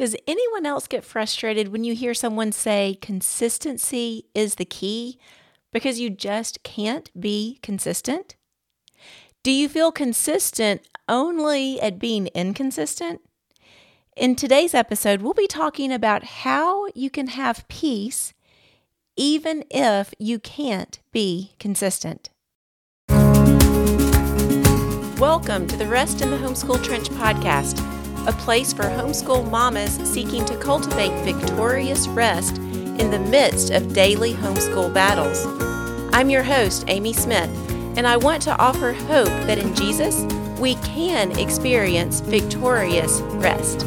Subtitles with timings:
[0.00, 5.18] Does anyone else get frustrated when you hear someone say consistency is the key
[5.74, 8.34] because you just can't be consistent?
[9.42, 13.20] Do you feel consistent only at being inconsistent?
[14.16, 18.32] In today's episode, we'll be talking about how you can have peace
[19.18, 22.30] even if you can't be consistent.
[25.18, 30.44] Welcome to the Rest in the Homeschool Trench podcast, a place for homeschool mamas seeking
[30.44, 35.46] to cultivate victorious rest in the midst of daily homeschool battles.
[36.12, 37.50] I'm your host, Amy Smith
[37.96, 40.22] and I want to offer hope that in Jesus
[40.58, 43.86] we can experience victorious rest.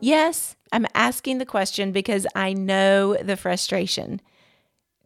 [0.00, 4.20] Yes, I'm asking the question because I know the frustration.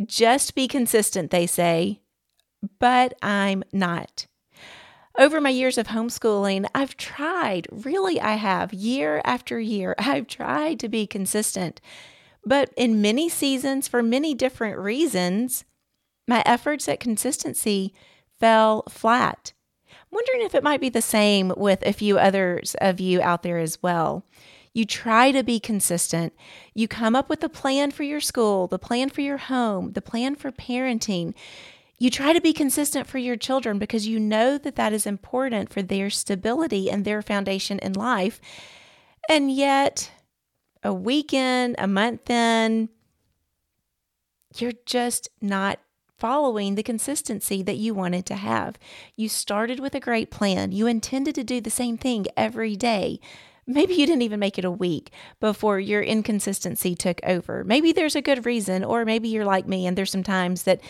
[0.05, 2.01] Just be consistent, they say,
[2.79, 4.27] but I'm not.
[5.19, 10.79] Over my years of homeschooling, I've tried, really, I have, year after year, I've tried
[10.80, 11.80] to be consistent.
[12.45, 15.65] But in many seasons, for many different reasons,
[16.29, 17.95] my efforts at consistency
[18.38, 19.52] fell flat.
[19.88, 23.43] I'm wondering if it might be the same with a few others of you out
[23.43, 24.24] there as well.
[24.73, 26.35] You try to be consistent.
[26.74, 30.02] You come up with a plan for your school, the plan for your home, the
[30.02, 31.35] plan for parenting.
[31.99, 35.73] You try to be consistent for your children because you know that that is important
[35.73, 38.41] for their stability and their foundation in life.
[39.29, 40.11] And yet,
[40.83, 42.91] a weekend, a month in,
[44.57, 45.80] you're just not
[46.19, 48.79] following the consistency that you wanted to have.
[49.16, 50.73] You started with a great plan.
[50.73, 53.21] You intended to do the same thing every day.
[53.66, 55.10] Maybe you didn't even make it a week
[55.41, 57.65] before your inconsistency took over.
[57.65, 60.81] Maybe there's a good reason, or maybe you're like me and there's some times that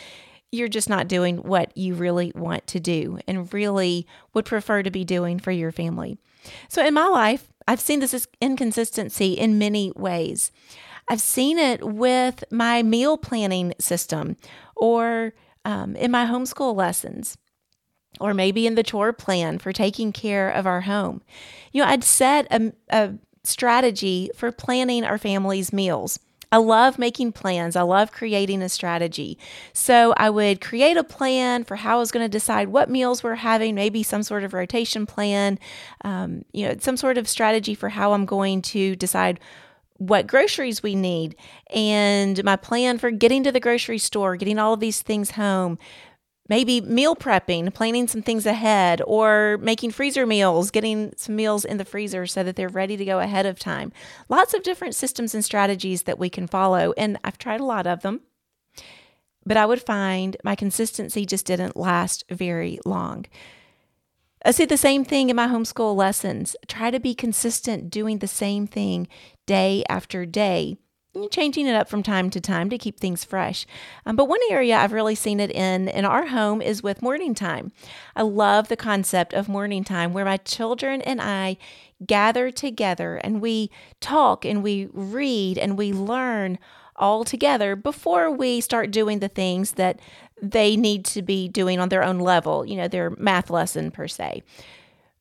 [0.52, 4.90] you're just not doing what you really want to do and really would prefer to
[4.90, 6.18] be doing for your family.
[6.68, 10.52] So in my life, I've seen this inconsistency in many ways.
[11.08, 14.36] I've seen it with my meal planning system
[14.76, 17.36] or um, in my homeschool lessons
[18.20, 21.22] or maybe in the chore plan for taking care of our home.
[21.72, 23.14] You know, I'd set a, a
[23.44, 26.18] strategy for planning our family's meals.
[26.52, 27.76] I love making plans.
[27.76, 29.38] I love creating a strategy.
[29.72, 33.22] So I would create a plan for how I was going to decide what meals
[33.22, 35.58] we're having, maybe some sort of rotation plan,
[36.04, 39.40] um, you know, some sort of strategy for how I'm going to decide
[39.98, 41.34] what groceries we need
[41.70, 45.78] and my plan for getting to the grocery store, getting all of these things home,
[46.48, 51.76] maybe meal prepping, planning some things ahead, or making freezer meals, getting some meals in
[51.76, 53.92] the freezer so that they're ready to go ahead of time.
[54.28, 57.86] Lots of different systems and strategies that we can follow, and I've tried a lot
[57.86, 58.20] of them.
[59.44, 63.26] But I would find my consistency just didn't last very long.
[64.44, 66.54] I see the same thing in my homeschool lessons.
[66.68, 69.08] Try to be consistent doing the same thing
[69.46, 70.78] day after day
[71.30, 73.66] changing it up from time to time to keep things fresh.
[74.04, 77.34] Um, but one area I've really seen it in in our home is with morning
[77.34, 77.72] time.
[78.14, 81.56] I love the concept of morning time where my children and I
[82.04, 86.58] gather together and we talk and we read and we learn
[86.96, 90.00] all together before we start doing the things that
[90.40, 94.08] they need to be doing on their own level, you know, their math lesson per
[94.08, 94.42] se.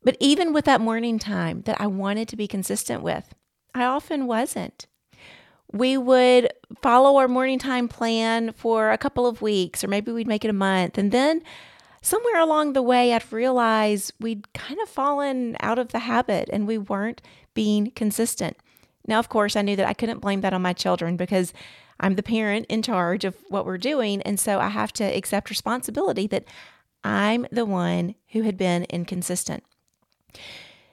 [0.03, 3.33] But even with that morning time that I wanted to be consistent with,
[3.73, 4.87] I often wasn't
[5.75, 6.49] we would
[6.81, 10.49] follow our morning time plan for a couple of weeks, or maybe we'd make it
[10.49, 10.97] a month.
[10.97, 11.41] And then
[12.01, 16.65] somewhere along the way, I'd realize we'd kind of fallen out of the habit and
[16.65, 17.21] we weren't
[17.53, 18.55] being consistent.
[19.05, 21.51] Now, of course, I knew that I couldn't blame that on my children because
[21.99, 24.21] I'm the parent in charge of what we're doing.
[24.21, 26.45] And so I have to accept responsibility that
[27.03, 29.63] I'm the one who had been inconsistent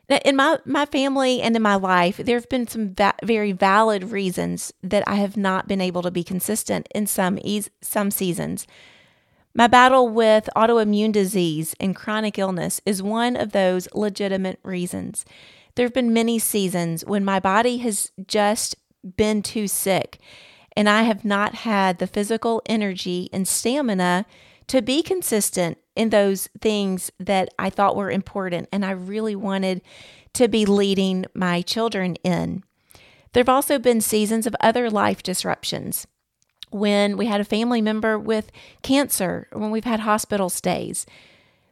[0.08, 4.10] in my my family and in my life there have been some va- very valid
[4.10, 8.66] reasons that I have not been able to be consistent in some e- some seasons.
[9.54, 15.24] My battle with autoimmune disease and chronic illness is one of those legitimate reasons.
[15.74, 18.76] There have been many seasons when my body has just
[19.16, 20.18] been too sick
[20.76, 24.26] and I have not had the physical energy and stamina
[24.68, 29.82] to be consistent in those things that I thought were important and I really wanted
[30.34, 32.62] to be leading my children in.
[33.32, 36.06] There have also been seasons of other life disruptions
[36.70, 38.50] when we had a family member with
[38.82, 41.06] cancer, when we've had hospital stays.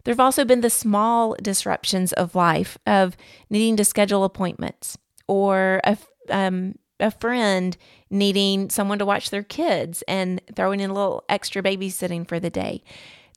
[0.04, 3.16] There have also been the small disruptions of life of
[3.48, 5.96] needing to schedule appointments or a,
[6.30, 7.76] um, a friend
[8.10, 12.50] needing someone to watch their kids and throwing in a little extra babysitting for the
[12.50, 12.82] day.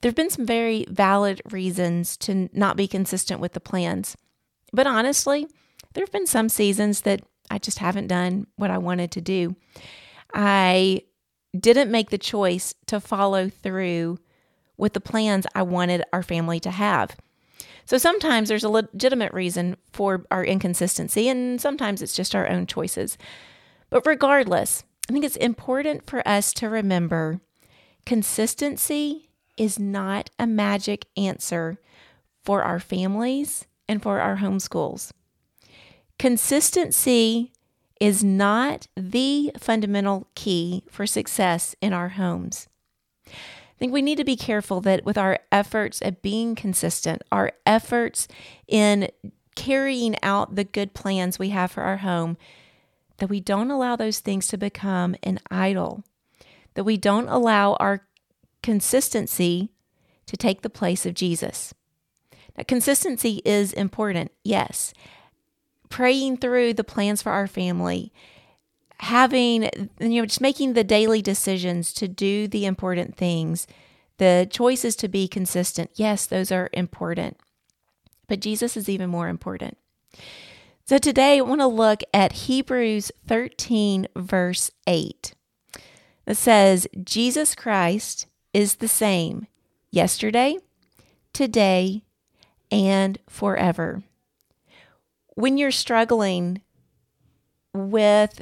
[0.04, 4.18] There have been some very valid reasons to not be consistent with the plans.
[4.74, 5.48] But honestly,
[5.94, 9.56] there have been some seasons that I just haven't done what I wanted to do.
[10.34, 11.04] I
[11.58, 14.20] didn't make the choice to follow through
[14.76, 17.16] with the plans I wanted our family to have.
[17.86, 22.66] So sometimes there's a legitimate reason for our inconsistency, and sometimes it's just our own
[22.66, 23.18] choices.
[23.90, 27.40] But regardless, I think it's important for us to remember
[28.06, 31.78] consistency is not a magic answer
[32.44, 35.12] for our families and for our homeschools.
[36.20, 37.52] Consistency
[38.00, 42.68] is not the fundamental key for success in our homes.
[43.28, 47.54] I think we need to be careful that with our efforts at being consistent, our
[47.66, 48.28] efforts
[48.68, 49.10] in
[49.56, 52.38] carrying out the good plans we have for our home,
[53.18, 56.04] that we don't allow those things to become an idol,
[56.74, 58.06] that we don't allow our
[58.64, 59.70] consistency
[60.26, 61.74] to take the place of Jesus.
[62.58, 64.94] Now, consistency is important, yes.
[65.90, 68.12] Praying through the plans for our family,
[69.00, 69.64] having,
[70.00, 73.68] you know, just making the daily decisions to do the important things,
[74.18, 77.38] the choices to be consistent, yes, those are important.
[78.28, 79.78] But Jesus is even more important.
[80.86, 85.34] So today I want to look at Hebrews 13, verse 8.
[86.26, 89.48] It says, Jesus Christ is the same
[89.92, 90.58] yesterday,
[91.34, 92.04] today,
[92.72, 94.04] and forever.
[95.36, 96.62] When you're struggling
[97.74, 98.42] with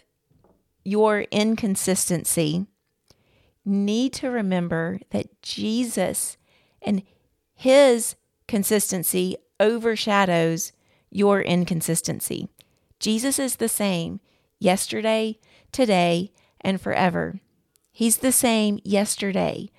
[0.83, 2.65] your inconsistency,
[3.63, 6.37] need to remember that Jesus
[6.81, 7.03] and
[7.53, 8.15] his
[8.47, 10.71] consistency overshadows
[11.09, 12.49] your inconsistency.
[12.99, 14.19] Jesus is the same
[14.59, 15.37] yesterday,
[15.71, 17.39] today, and forever.
[17.91, 19.69] He's the same yesterday,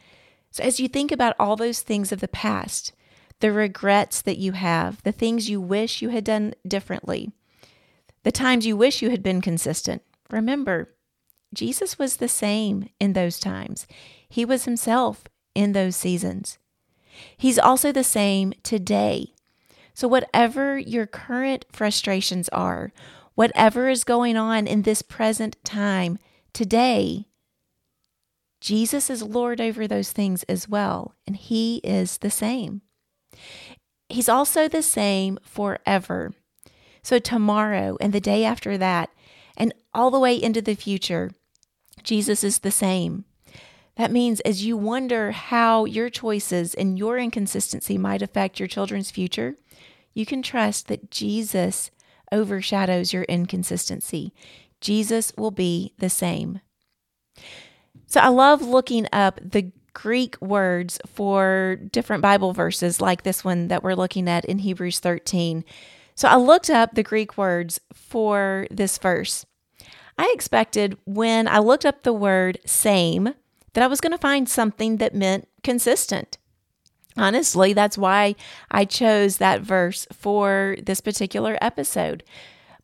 [0.52, 2.92] so, as you think about all those things of the past,
[3.40, 7.32] the regrets that you have, the things you wish you had done differently,
[8.22, 10.94] the times you wish you had been consistent, remember,
[11.54, 13.86] Jesus was the same in those times.
[14.28, 16.58] He was himself in those seasons.
[17.36, 19.32] He's also the same today.
[19.94, 22.92] So, whatever your current frustrations are,
[23.34, 26.18] whatever is going on in this present time,
[26.52, 27.26] today,
[28.62, 32.82] Jesus is Lord over those things as well, and He is the same.
[34.08, 36.32] He's also the same forever.
[37.02, 39.10] So, tomorrow and the day after that,
[39.56, 41.32] and all the way into the future,
[42.04, 43.24] Jesus is the same.
[43.96, 49.10] That means as you wonder how your choices and your inconsistency might affect your children's
[49.10, 49.56] future,
[50.14, 51.90] you can trust that Jesus
[52.30, 54.32] overshadows your inconsistency.
[54.80, 56.60] Jesus will be the same.
[58.06, 63.68] So I love looking up the Greek words for different Bible verses like this one
[63.68, 65.64] that we're looking at in Hebrews 13.
[66.14, 69.46] So I looked up the Greek words for this verse.
[70.18, 73.34] I expected when I looked up the word same
[73.72, 76.38] that I was going to find something that meant consistent.
[77.16, 78.34] Honestly, that's why
[78.70, 82.24] I chose that verse for this particular episode.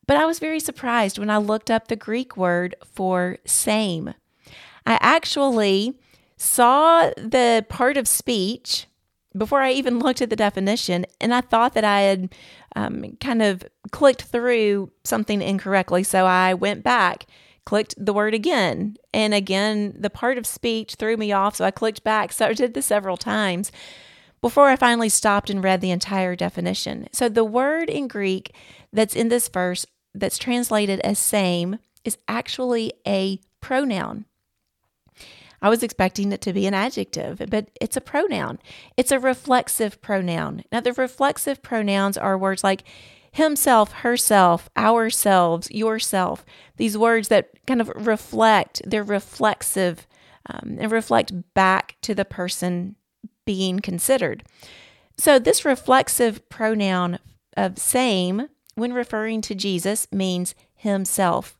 [0.06, 4.14] But I was very surprised when I looked up the Greek word for same.
[4.88, 5.94] I actually
[6.38, 8.86] saw the part of speech
[9.36, 12.34] before I even looked at the definition, and I thought that I had
[12.74, 13.62] um, kind of
[13.92, 16.02] clicked through something incorrectly.
[16.02, 17.26] So I went back,
[17.66, 21.56] clicked the word again, and again, the part of speech threw me off.
[21.56, 22.32] So I clicked back.
[22.32, 23.70] So I did this several times
[24.40, 27.08] before I finally stopped and read the entire definition.
[27.12, 28.54] So the word in Greek
[28.90, 29.84] that's in this verse
[30.14, 34.24] that's translated as same is actually a pronoun.
[35.60, 38.58] I was expecting it to be an adjective, but it's a pronoun.
[38.96, 40.64] It's a reflexive pronoun.
[40.70, 42.84] Now, the reflexive pronouns are words like
[43.32, 46.44] himself, herself, ourselves, yourself.
[46.76, 50.06] These words that kind of reflect, they're reflexive
[50.48, 52.96] um, and reflect back to the person
[53.44, 54.44] being considered.
[55.16, 57.18] So, this reflexive pronoun
[57.56, 61.58] of same, when referring to Jesus, means himself.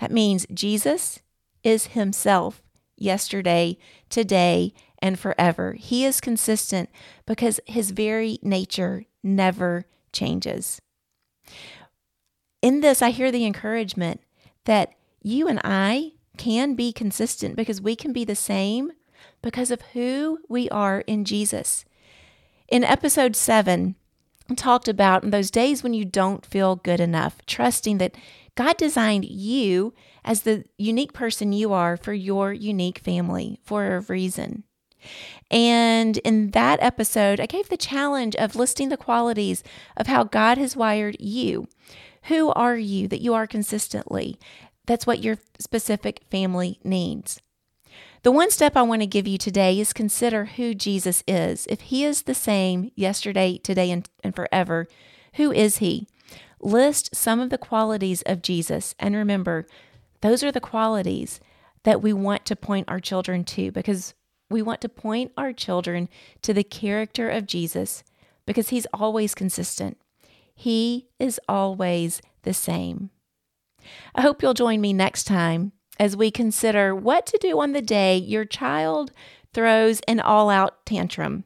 [0.00, 1.20] That means Jesus
[1.62, 2.62] is himself
[3.00, 3.78] yesterday,
[4.10, 5.74] today, and forever.
[5.74, 6.90] He is consistent
[7.26, 10.80] because his very nature never changes.
[12.60, 14.20] In this, I hear the encouragement
[14.64, 18.92] that you and I can be consistent because we can be the same
[19.42, 21.84] because of who we are in Jesus.
[22.68, 23.96] In episode seven,
[24.50, 28.14] I talked about those days when you don't feel good enough, trusting that
[28.58, 34.00] God designed you as the unique person you are for your unique family for a
[34.00, 34.64] reason.
[35.48, 39.62] And in that episode, I gave the challenge of listing the qualities
[39.96, 41.68] of how God has wired you.
[42.24, 44.40] Who are you that you are consistently?
[44.86, 47.40] That's what your specific family needs.
[48.24, 51.68] The one step I want to give you today is consider who Jesus is.
[51.70, 54.88] If he is the same yesterday, today, and, and forever,
[55.34, 56.08] who is he?
[56.60, 58.94] List some of the qualities of Jesus.
[58.98, 59.66] And remember,
[60.20, 61.40] those are the qualities
[61.84, 64.14] that we want to point our children to because
[64.50, 66.08] we want to point our children
[66.42, 68.02] to the character of Jesus
[68.46, 69.98] because he's always consistent.
[70.54, 73.10] He is always the same.
[74.14, 77.82] I hope you'll join me next time as we consider what to do on the
[77.82, 79.12] day your child
[79.52, 81.44] throws an all out tantrum.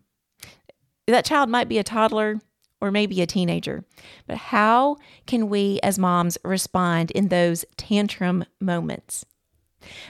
[1.07, 2.41] That child might be a toddler
[2.83, 3.85] or maybe a teenager,
[4.27, 9.25] but how can we as moms respond in those tantrum moments?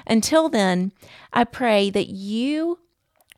[0.07, 0.93] Until then,
[1.35, 2.79] I pray that you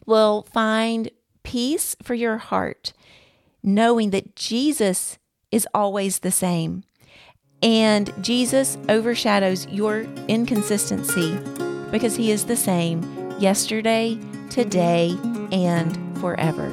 [0.06, 1.10] will find
[1.42, 2.92] peace for your heart,
[3.60, 5.18] knowing that Jesus
[5.50, 6.84] is always the same.
[7.60, 11.36] And Jesus overshadows your inconsistency
[11.90, 13.02] because he is the same
[13.40, 14.16] yesterday,
[14.48, 15.16] today,
[15.50, 16.70] and forever.